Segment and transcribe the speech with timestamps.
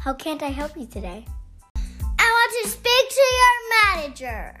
[0.00, 1.26] How can't I help you today?
[1.76, 1.80] I
[2.18, 3.50] want to speak to your
[3.84, 4.56] manager.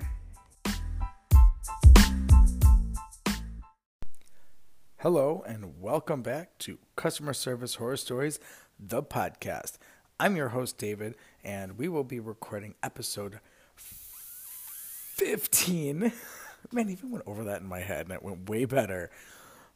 [4.98, 8.38] Hello, and welcome back to Customer Service Horror Stories,
[8.78, 9.78] the podcast.
[10.20, 13.40] I'm your host, David, and we will be recording episode
[13.76, 16.12] 15.
[16.70, 19.10] Man, even went over that in my head, and it went way better.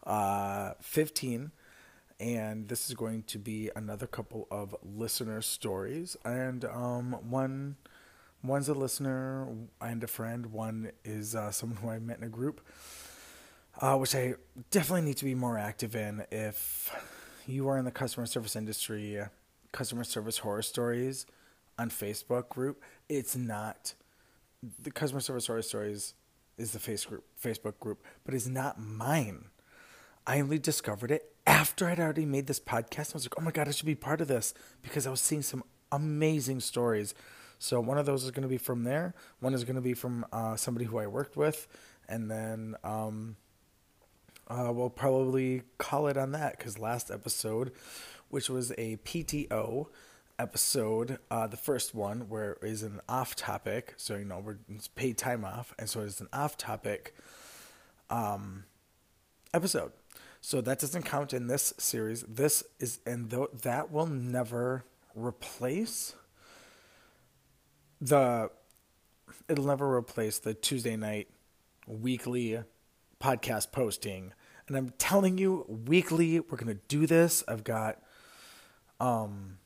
[0.03, 1.53] Uh, 15
[2.21, 6.17] and this is going to be another couple of listener stories.
[6.25, 7.77] And um, one
[8.43, 9.49] one's a listener
[9.81, 10.47] and a friend.
[10.47, 12.61] One is uh, someone who i met in a group
[13.81, 14.35] uh, which i
[14.71, 16.25] definitely need to be more active in.
[16.31, 16.95] If
[17.47, 19.21] you are in the customer service industry
[19.73, 21.27] customer service horror stories
[21.79, 23.95] on facebook group it's not
[24.83, 26.15] the customer service horror stories
[26.57, 29.47] is the face group, facebook group but it's not mine.
[30.27, 33.50] I only discovered it after I'd already made this podcast, I was like, oh my
[33.50, 37.14] God, I should be part of this because I was seeing some amazing stories.
[37.59, 39.14] So one of those is going to be from there.
[39.41, 41.67] One is going to be from uh, somebody who I worked with.
[42.09, 43.37] And then um,
[44.48, 47.72] uh, we'll probably call it on that because last episode,
[48.28, 49.87] which was a PTO
[50.39, 53.95] episode, uh, the first one, where is an off topic.
[53.97, 55.75] So, you know, we're it's paid time off.
[55.78, 57.15] And so it's an off topic
[58.11, 58.65] um,
[59.53, 59.92] episode.
[60.47, 62.23] So that doesn't count in this series.
[62.28, 66.14] This is, and th- that will never replace
[67.98, 68.50] the,
[69.48, 71.28] it'll never replace the Tuesday night
[71.87, 72.62] weekly
[73.19, 74.34] podcast posting.
[74.69, 77.42] And I'm telling you, weekly, we're going to do this.
[77.48, 78.03] I've got,
[79.00, 79.56] um,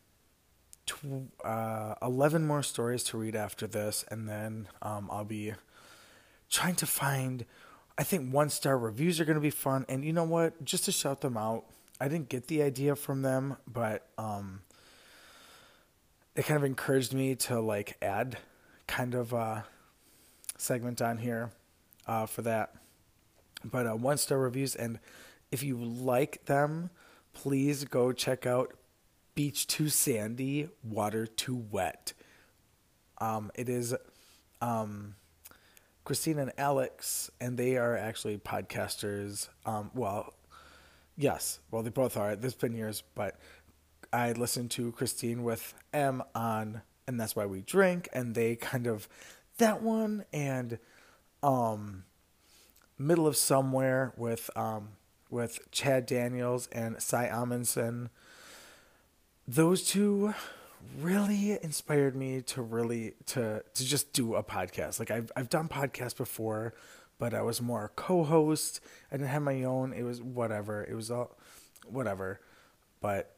[0.86, 4.04] tw- uh, 11 more stories to read after this.
[4.12, 5.54] And then, um, I'll be
[6.48, 7.44] trying to find
[7.98, 9.84] I think one star reviews are going to be fun.
[9.88, 10.64] And you know what?
[10.64, 11.64] Just to shout them out,
[12.00, 14.60] I didn't get the idea from them, but um,
[16.36, 18.38] it kind of encouraged me to like add
[18.86, 19.64] kind of a
[20.56, 21.50] segment on here
[22.06, 22.76] uh, for that.
[23.64, 25.00] But uh, one star reviews, and
[25.50, 26.90] if you like them,
[27.32, 28.74] please go check out
[29.34, 32.12] Beach Too Sandy, Water Too Wet.
[33.20, 33.92] Um, it is.
[34.60, 35.16] Um,
[36.08, 39.50] Christine and Alex, and they are actually podcasters.
[39.66, 40.32] Um, well,
[41.18, 42.34] yes, well, they both are.
[42.34, 43.38] Has been years, but
[44.10, 48.86] I listened to Christine with Em on, and that's why we drink, and they kind
[48.86, 49.06] of
[49.58, 50.78] that one and
[51.42, 52.04] um,
[52.96, 54.92] middle of somewhere with um,
[55.28, 58.08] with Chad Daniels and Cy Amundson.
[59.46, 60.32] Those two
[61.00, 64.98] really inspired me to really to to just do a podcast.
[64.98, 66.74] Like I've I've done podcasts before,
[67.18, 68.80] but I was more a co-host.
[69.10, 69.92] I didn't have my own.
[69.92, 70.84] It was whatever.
[70.84, 71.36] It was all
[71.86, 72.40] whatever.
[73.00, 73.34] But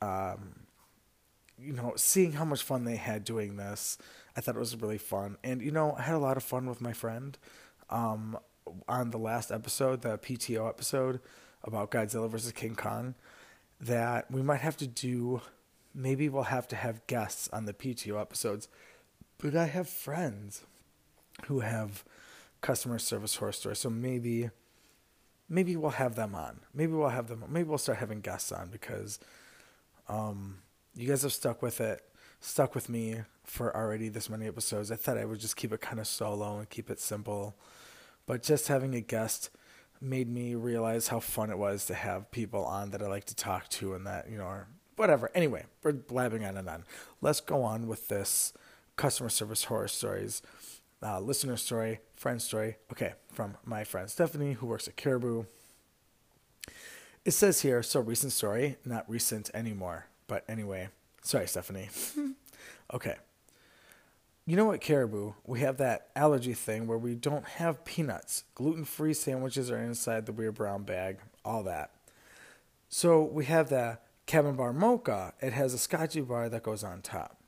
[0.00, 0.66] um
[1.58, 3.98] you know, seeing how much fun they had doing this,
[4.34, 5.36] I thought it was really fun.
[5.44, 7.36] And you know, I had a lot of fun with my friend
[7.88, 8.38] um
[8.88, 11.20] on the last episode, the PTO episode
[11.62, 13.14] about Godzilla versus King Kong
[13.80, 15.40] that we might have to do
[15.94, 18.68] maybe we'll have to have guests on the PTO episodes.
[19.38, 20.64] But I have friends
[21.46, 22.04] who have
[22.60, 24.50] customer service horror stories, so maybe
[25.48, 26.60] maybe we'll have them on.
[26.72, 27.44] Maybe we'll have them.
[27.48, 29.18] Maybe we'll start having guests on because
[30.08, 30.58] um,
[30.94, 32.02] you guys have stuck with it,
[32.40, 34.92] stuck with me for already this many episodes.
[34.92, 37.56] I thought I would just keep it kind of solo and keep it simple,
[38.26, 39.50] but just having a guest
[40.00, 43.34] made me realize how fun it was to have people on that I like to
[43.34, 44.68] talk to and that you know are
[45.00, 45.30] whatever.
[45.34, 46.84] Anyway, we're blabbing on and on.
[47.22, 48.52] Let's go on with this
[48.96, 50.42] customer service horror stories.
[51.02, 52.76] Uh, listener story, friend story.
[52.92, 55.44] Okay, from my friend Stephanie, who works at Caribou.
[57.24, 60.06] It says here, so recent story, not recent anymore.
[60.26, 60.90] But anyway,
[61.22, 61.88] sorry, Stephanie.
[62.94, 63.16] okay.
[64.46, 65.32] You know what, Caribou?
[65.46, 68.44] We have that allergy thing where we don't have peanuts.
[68.54, 71.90] Gluten free sandwiches are inside the weird brown bag, all that.
[72.88, 73.98] So we have the
[74.30, 77.42] Cabin Bar Mocha, it has a scotchy bar that goes on top.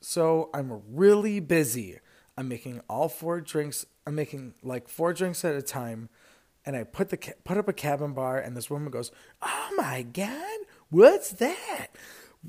[0.00, 1.98] So I'm really busy.
[2.38, 3.84] I'm making all four drinks.
[4.06, 6.08] I'm making like four drinks at a time,
[6.64, 9.10] and I put the put up a cabin bar, and this woman goes,
[9.42, 11.88] "Oh my god, what's that?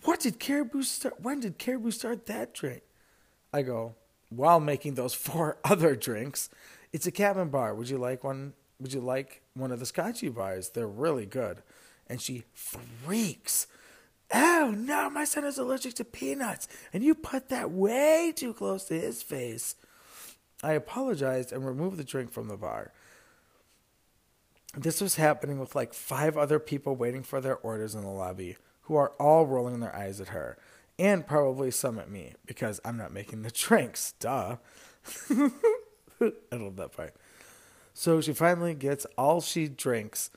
[0.04, 1.20] What did Caribou start?
[1.20, 2.84] When did Caribou start that drink?"
[3.52, 3.96] I go,
[4.30, 6.52] while making those four other drinks,
[6.94, 7.74] it's a cabin bar.
[7.74, 8.54] Would you like one?
[8.80, 10.70] Would you like one of the scotchy bars?
[10.70, 11.64] They're really good
[12.12, 13.68] and she freaks.
[14.34, 18.84] Oh no, my son is allergic to peanuts, and you put that way too close
[18.86, 19.76] to his face.
[20.62, 22.92] I apologized and removed the drink from the bar.
[24.78, 28.58] This was happening with like five other people waiting for their orders in the lobby,
[28.84, 30.58] who are all rolling their eyes at her,
[31.00, 34.14] and probably some at me because I'm not making the drinks.
[34.20, 34.58] Duh.
[35.32, 37.16] I love that part.
[37.94, 40.30] So she finally gets all she drinks.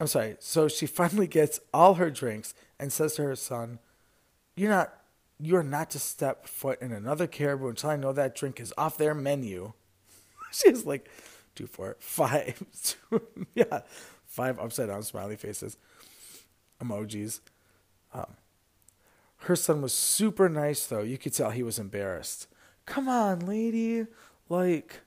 [0.00, 0.36] I'm sorry.
[0.40, 3.78] So she finally gets all her drinks and says to her son,
[4.56, 4.94] "You're not.
[5.40, 8.98] You're not to step foot in another caribou until I know that drink is off
[8.98, 9.72] their menu."
[10.52, 11.08] She's like,
[11.54, 12.62] two, four, five.
[13.54, 13.80] yeah,
[14.26, 15.76] five upside down smiley faces,
[16.82, 17.40] emojis.
[18.14, 18.36] Um,
[19.42, 21.02] her son was super nice though.
[21.02, 22.46] You could tell he was embarrassed.
[22.86, 24.06] Come on, lady.
[24.48, 25.00] Like,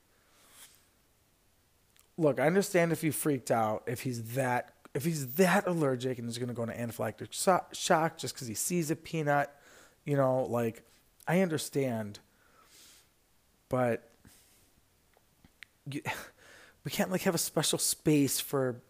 [2.16, 6.28] look, I understand if you freaked out, if he's that, if he's that allergic and
[6.28, 7.32] he's going to go into anaphylactic
[7.72, 9.54] shock just because he sees a peanut,
[10.04, 10.82] you know, like,
[11.26, 12.18] I understand.
[13.68, 14.10] But
[15.90, 16.02] you,
[16.84, 18.82] we can't like have a special space for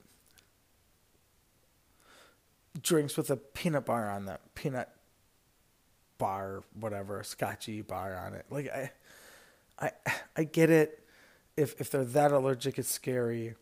[2.81, 4.89] drinks with a peanut bar on them, peanut
[6.19, 8.47] bar, whatever, scotchy bar on it.
[8.51, 8.91] Like I,
[9.79, 9.91] I,
[10.37, 11.05] I get it.
[11.57, 13.55] If if they're that allergic, it's scary.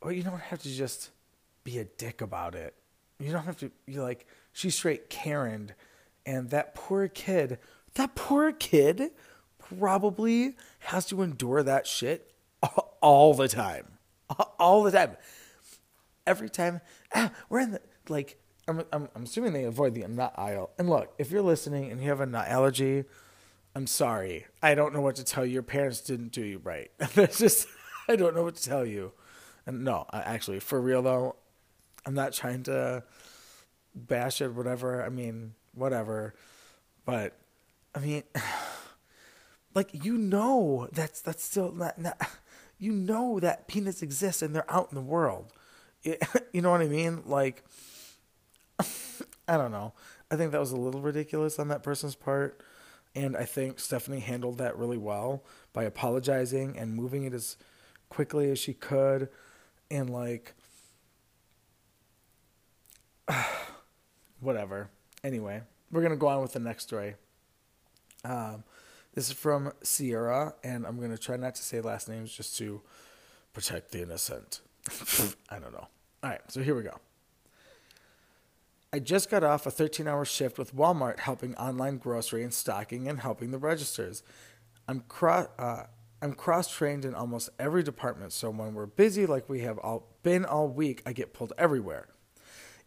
[0.00, 1.10] Or you don't have to just
[1.64, 2.74] be a dick about it.
[3.18, 3.70] You don't have to.
[3.86, 5.72] You like she's straight Karen,
[6.24, 7.58] and that poor kid.
[7.94, 9.10] That poor kid
[9.58, 12.32] probably has to endure that shit
[13.00, 13.86] all the time.
[14.58, 15.16] All the time.
[16.26, 16.80] Every time.
[17.14, 17.80] Ah, we're in the.
[18.08, 20.70] Like, I'm, I'm, I'm assuming they avoid the nut aisle.
[20.78, 23.04] And look, if you're listening and you have a nut allergy,
[23.74, 24.46] I'm sorry.
[24.62, 25.54] I don't know what to tell you.
[25.54, 26.90] Your parents didn't do you right.
[27.14, 27.66] That's just,
[28.08, 29.12] I don't know what to tell you.
[29.68, 31.36] And no, actually, for real though,
[32.06, 33.04] I'm not trying to
[33.94, 35.04] bash it, whatever.
[35.04, 36.34] I mean, whatever.
[37.04, 37.36] But,
[37.94, 38.22] I mean,
[39.74, 42.18] like you know that's that's still not, not
[42.78, 45.52] you know that peanuts exist and they're out in the world.
[46.52, 47.22] You know what I mean?
[47.26, 47.62] Like
[49.48, 49.92] I don't know.
[50.30, 52.62] I think that was a little ridiculous on that person's part.
[53.14, 55.44] And I think Stephanie handled that really well
[55.74, 57.58] by apologizing and moving it as
[58.08, 59.28] quickly as she could.
[59.90, 60.54] And, like,
[64.40, 64.90] whatever.
[65.24, 67.14] Anyway, we're to go on with the next story.
[68.24, 68.64] Um,
[69.14, 72.80] this is from Sierra, and I'm to try not to say last names just to
[73.52, 74.60] protect the innocent.
[75.50, 75.88] I don't know.
[76.22, 76.98] All right, so here we go.
[78.92, 83.06] I just got off a 13 hour shift with Walmart helping online grocery and stocking
[83.08, 84.22] and helping the registers.
[84.86, 85.84] I'm, cro- uh,
[86.20, 90.08] I'm cross trained in almost every department, so when we're busy like we have all
[90.22, 92.08] been all week, I get pulled everywhere.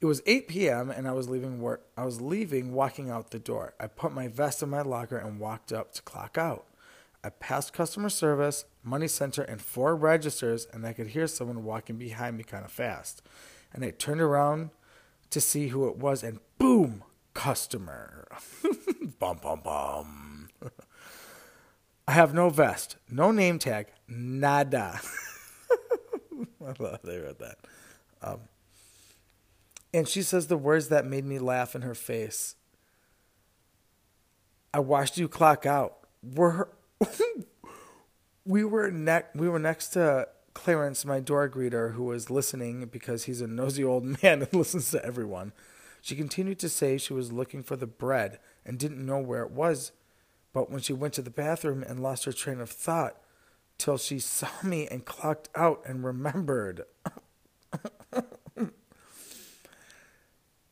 [0.01, 0.89] It was 8 p.m.
[0.89, 1.85] and I was leaving work.
[1.95, 3.73] I was leaving, walking out the door.
[3.79, 6.65] I put my vest in my locker and walked up to clock out.
[7.23, 11.97] I passed customer service, money center, and four registers, and I could hear someone walking
[11.97, 13.21] behind me kind of fast.
[13.73, 14.71] And I turned around
[15.29, 17.03] to see who it was, and boom,
[17.33, 18.27] customer.
[19.19, 20.30] bum bum bum.
[22.11, 24.99] I have no vest, no name tag, nada.
[26.61, 27.57] I love they wrote that.
[28.21, 28.39] Um,
[29.93, 32.55] and she says the words that made me laugh in her face.
[34.73, 35.99] I watched you clock out.
[36.21, 36.67] We're
[38.45, 43.23] we were ne- we were next to Clarence, my door greeter, who was listening because
[43.23, 45.53] he's a nosy old man and listens to everyone.
[46.01, 49.51] She continued to say she was looking for the bread and didn't know where it
[49.51, 49.93] was,
[50.53, 53.17] but when she went to the bathroom and lost her train of thought,
[53.77, 56.83] till she saw me and clocked out and remembered.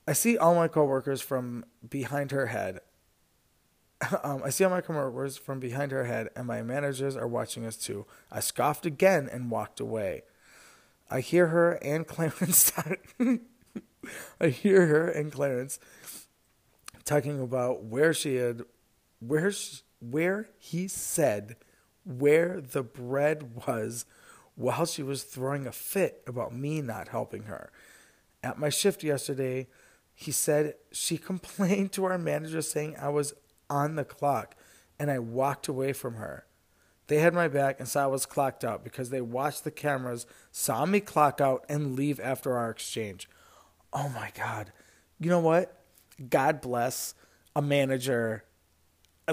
[0.08, 2.80] I see all my coworkers from behind her head.
[4.24, 7.66] Um, I see all my coworkers from behind her head, and my managers are watching
[7.66, 8.06] us too.
[8.32, 10.24] I scoffed again and walked away.
[11.12, 12.72] I hear her and Clarence.
[14.40, 15.80] I hear her and Clarence
[17.04, 18.62] talking about where she had,
[19.20, 19.52] where
[20.00, 21.56] where he said
[22.04, 24.06] where the bread was,
[24.56, 27.72] while she was throwing a fit about me not helping her.
[28.44, 29.68] At my shift yesterday,
[30.14, 33.34] he said she complained to our manager saying I was
[33.70, 34.56] on the clock
[35.00, 36.46] and I walked away from her.
[37.08, 40.26] They had my back and saw I was clocked out because they watched the cameras,
[40.52, 43.28] saw me clock out, and leave after our exchange.
[43.92, 44.72] Oh my God.
[45.20, 45.82] You know what?
[46.30, 47.16] God bless
[47.56, 48.44] a manager,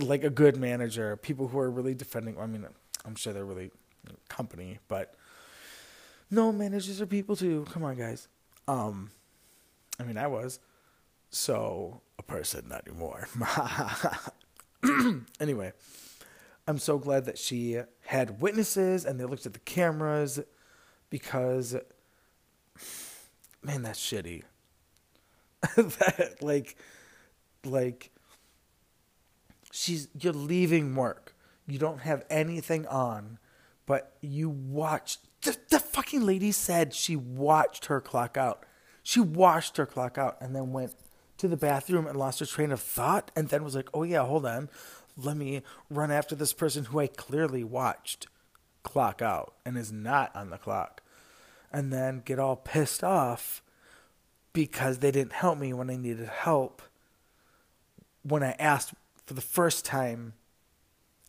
[0.02, 2.38] like a good manager, people who are really defending.
[2.38, 2.66] I mean,
[3.04, 3.70] I'm sure they're really
[4.28, 5.14] company, but
[6.30, 7.66] no, managers are people too.
[7.70, 8.28] Come on, guys.
[8.68, 9.10] Um,
[10.00, 10.58] I mean, I was.
[11.30, 13.28] So, a person, not anymore.
[15.40, 15.72] anyway,
[16.66, 20.40] I'm so glad that she had witnesses and they looked at the cameras
[21.10, 21.76] because
[23.66, 24.42] man, that's shitty.
[25.76, 26.76] that, like,
[27.64, 28.10] like,
[29.76, 31.34] she's you're leaving work.
[31.66, 33.38] You don't have anything on,
[33.84, 35.18] but you watch.
[35.42, 38.64] The, the fucking lady said she watched her clock out.
[39.02, 40.94] She watched her clock out and then went
[41.38, 44.24] to the bathroom and lost her train of thought and then was like, oh yeah,
[44.24, 44.68] hold on.
[45.16, 48.26] Let me run after this person who I clearly watched
[48.82, 51.02] clock out and is not on the clock.
[51.72, 53.62] And then get all pissed off
[54.52, 56.82] because they didn't help me when I needed help
[58.22, 58.94] when I asked
[59.26, 60.34] for the first time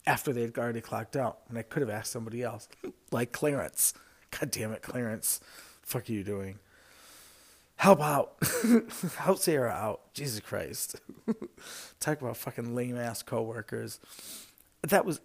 [0.05, 1.39] after they had already clocked out.
[1.49, 2.69] And I could have asked somebody else,
[3.11, 3.93] like Clarence.
[4.39, 5.41] God damn it, Clarence.
[5.81, 6.59] Fuck are you doing?
[7.75, 8.35] Help out.
[9.17, 10.13] Help Sarah out.
[10.13, 10.99] Jesus Christ.
[11.99, 13.99] Talk about fucking lame ass coworkers.
[14.81, 15.21] That was.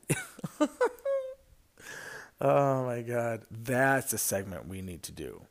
[2.40, 3.42] oh my god.
[3.50, 5.42] That's a segment we need to do.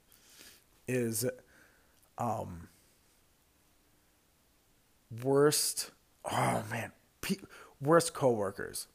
[0.88, 1.26] Is
[2.18, 2.68] um
[5.24, 5.92] worst
[6.30, 6.92] oh man
[7.82, 8.88] worst coworkers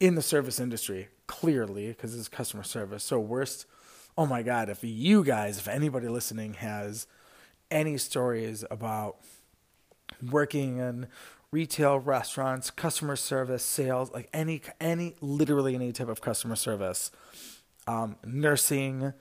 [0.00, 3.66] in the service industry clearly because it's customer service so worst
[4.18, 7.06] oh my God, if you guys, if anybody listening has
[7.70, 9.18] any stories about
[10.20, 11.06] working in
[11.52, 17.12] retail restaurants, customer service, sales, like any, any, literally any type of customer service,
[17.86, 19.12] um, nursing,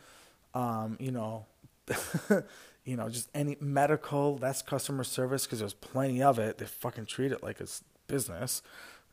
[0.56, 1.46] um, you know,
[2.84, 6.58] you know, just any medical, that's customer service because there's plenty of it.
[6.58, 8.62] They fucking treat it like it's business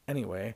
[0.08, 0.54] anyway.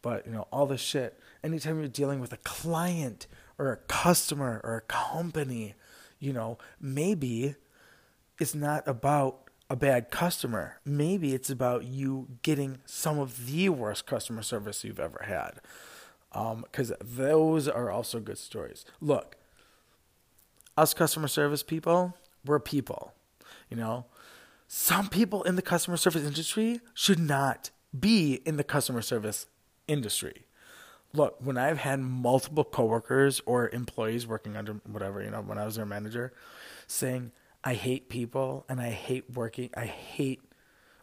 [0.00, 3.26] But, you know, all this shit, anytime you're dealing with a client
[3.58, 5.74] or a customer or a company,
[6.20, 7.56] you know, maybe
[8.38, 10.78] it's not about a bad customer.
[10.84, 15.60] Maybe it's about you getting some of the worst customer service you've ever had.
[16.32, 18.84] Um, because um, those are also good stories.
[19.00, 19.36] Look,
[20.76, 22.14] us customer service people,
[22.44, 23.14] we're people.
[23.68, 24.06] You know,
[24.68, 29.46] some people in the customer service industry should not be in the customer service
[29.86, 30.46] industry
[31.12, 35.64] look, when I've had multiple coworkers or employees working under whatever, you know, when I
[35.64, 36.32] was their manager,
[36.86, 37.32] saying,
[37.64, 40.40] I hate people and I hate working, I hate,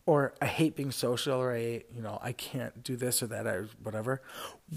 [0.06, 3.48] or I hate being social, or I, you know, I can't do this or that
[3.48, 4.22] or whatever.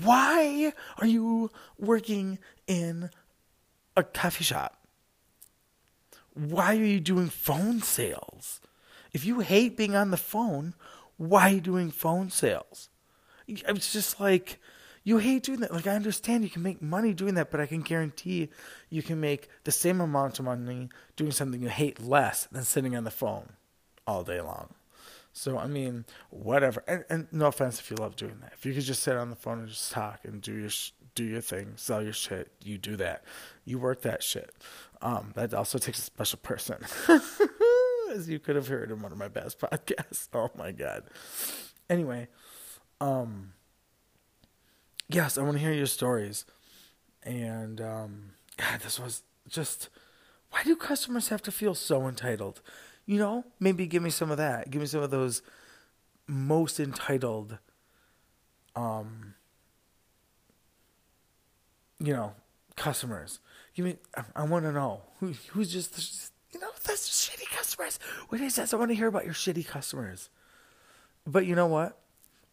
[0.03, 3.11] Why are you working in
[3.97, 4.87] a coffee shop?
[6.33, 8.61] Why are you doing phone sales?
[9.13, 10.75] If you hate being on the phone,
[11.19, 12.89] why doing phone sales?
[13.47, 14.59] It's just like,
[15.05, 15.73] you hate doing that.
[15.73, 18.51] Like I understand you can make money doing that, but I can guarantee
[18.91, 22.95] you can make the same amount of money doing something you hate less than sitting
[22.95, 23.51] on the phone
[24.07, 24.75] all day long.
[25.33, 26.83] So I mean, whatever.
[26.87, 28.53] And, and no offense if you love doing that.
[28.55, 30.93] If you could just sit on the phone and just talk and do your sh-
[31.15, 33.25] do your thing, sell your shit, you do that.
[33.65, 34.55] You work that shit.
[35.01, 36.79] Um, that also takes a special person,
[38.11, 40.29] as you could have heard in one of my best podcasts.
[40.33, 41.05] Oh my god.
[41.89, 42.29] Anyway,
[43.01, 43.53] um
[45.09, 46.45] yes, I want to hear your stories.
[47.23, 49.89] And um, God, this was just
[50.51, 52.63] why do customers have to feel so entitled?
[53.07, 54.71] You know, maybe give me some of that.
[54.71, 55.43] Give me some of those
[56.27, 57.59] most entitled
[58.77, 59.35] um
[62.01, 62.33] you know,
[62.77, 63.41] customers.
[63.75, 67.49] Give me I, I want to know who who's just, just you know, that's shitty
[67.57, 67.99] customers.
[68.29, 68.73] What is that?
[68.73, 70.31] I want to hear about your shitty customers.
[71.27, 71.99] But you know what?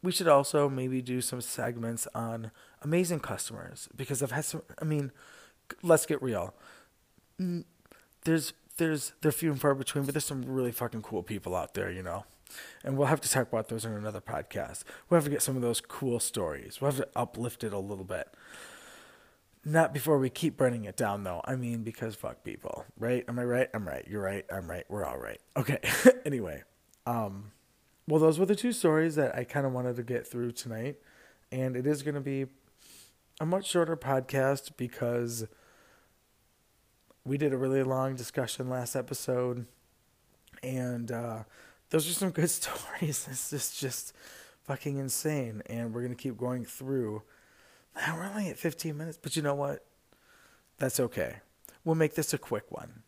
[0.06, 2.52] we should also maybe do some segments on
[2.84, 4.62] amazing customers because I've had some.
[4.80, 5.12] I mean,
[5.82, 6.54] let's get real.
[8.24, 11.74] There's there's they're few and far between, but there's some really fucking cool people out
[11.74, 12.26] there, you know.
[12.84, 14.84] And we'll have to talk about those in another podcast.
[15.10, 16.80] We'll have to get some of those cool stories.
[16.80, 18.28] We'll have to uplift it a little bit.
[19.68, 21.42] Not before we keep burning it down, though.
[21.44, 23.26] I mean, because fuck people, right?
[23.28, 23.68] Am I right?
[23.74, 24.06] I'm right.
[24.08, 24.46] You're right.
[24.54, 24.86] I'm right.
[24.90, 25.42] We're all right.
[25.58, 25.80] Okay.
[26.26, 26.62] anyway,
[27.08, 27.52] um,
[28.08, 30.98] well, those were the two stories that I kind of wanted to get through tonight.
[31.52, 32.46] And it is going to be
[33.40, 35.46] a much shorter podcast because
[37.24, 39.66] we did a really long discussion last episode.
[40.62, 41.44] And uh,
[41.90, 43.26] those are some good stories.
[43.26, 44.14] This is just
[44.64, 45.64] fucking insane.
[45.66, 47.24] And we're going to keep going through.
[47.96, 49.86] Now, we're only at 15 minutes, but you know what?
[50.78, 51.38] That's okay.
[51.84, 53.04] We'll make this a quick one.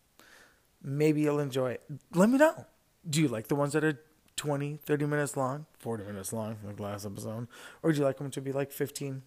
[0.81, 1.83] Maybe you'll enjoy it.
[2.13, 2.65] Let me know.
[3.09, 3.99] Do you like the ones that are
[4.37, 7.47] 20, 30 minutes long, 40 minutes long, like last episode?
[7.83, 9.23] Or do you like them to be like 15,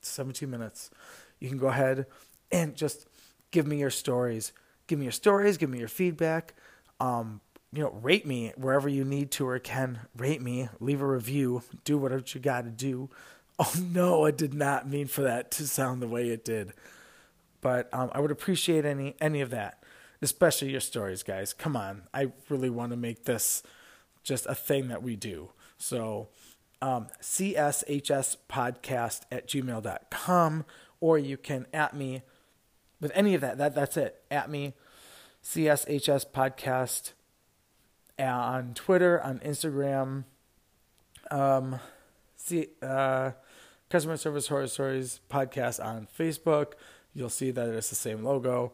[0.00, 0.90] 17 minutes?
[1.38, 2.06] You can go ahead
[2.50, 3.06] and just
[3.50, 4.52] give me your stories.
[4.86, 6.54] Give me your stories, give me your feedback.
[7.00, 7.40] Um,
[7.72, 10.00] you know, rate me wherever you need to or can.
[10.16, 13.10] Rate me, leave a review, do whatever you got to do.
[13.58, 16.72] Oh no, I did not mean for that to sound the way it did.
[17.60, 19.82] But um, I would appreciate any any of that.
[20.22, 21.52] especially your stories, guys.
[21.52, 22.04] Come on.
[22.14, 23.62] I really want to make this
[24.22, 25.50] just a thing that we do.
[25.76, 26.28] So,
[26.80, 30.64] um, cshspodcast at gmail.com,
[31.00, 32.22] or you can at me
[33.00, 33.58] with any of that.
[33.58, 34.22] that that's it.
[34.30, 34.72] At me,
[35.42, 37.12] CSHS Podcast
[38.18, 40.24] on Twitter, on Instagram,
[41.30, 41.80] um,
[42.36, 43.32] see, uh,
[43.94, 46.72] Customer Service Horror Stories Podcast on Facebook.
[47.14, 48.72] You'll see that it's the same logo.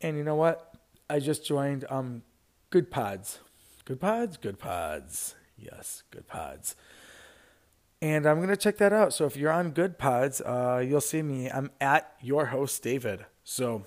[0.00, 0.72] And you know what?
[1.08, 2.22] I just joined um,
[2.70, 3.38] Goodpods.
[3.84, 4.38] Good Pods?
[4.38, 5.34] Goodpods.
[5.58, 6.76] Yes, Goodpods.
[8.00, 9.12] And I'm going to check that out.
[9.12, 11.50] So if you're on Goodpods, uh, you'll see me.
[11.50, 13.26] I'm at your host, David.
[13.42, 13.82] So,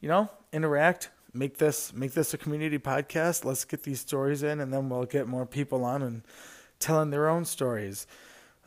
[0.00, 3.44] you know, interact, make this make this a community podcast.
[3.44, 6.22] Let's get these stories in, and then we'll get more people on and
[6.80, 8.08] telling their own stories.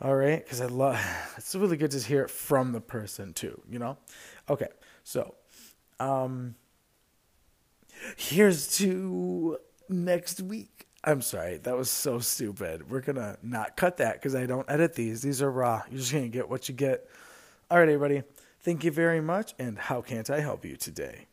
[0.02, 1.00] All right, because I love
[1.36, 3.60] it's really good to hear it from the person too.
[3.70, 3.98] You know.
[4.50, 4.68] Okay,
[5.04, 5.36] so
[6.00, 6.56] um,
[8.16, 10.88] here's to next week.
[11.04, 12.90] I'm sorry, that was so stupid.
[12.90, 15.22] We're gonna not cut that because I don't edit these.
[15.22, 15.82] These are raw.
[15.88, 17.08] You're just gonna get what you get.
[17.70, 18.24] All right, everybody.
[18.60, 19.54] Thank you very much.
[19.58, 21.26] And how can't I help you today?